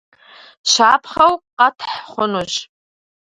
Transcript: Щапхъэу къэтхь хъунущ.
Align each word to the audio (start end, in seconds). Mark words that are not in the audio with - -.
Щапхъэу 0.71 1.33
къэтхь 1.57 1.93
хъунущ. 2.11 2.53